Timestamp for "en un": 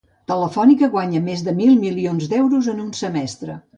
2.75-2.93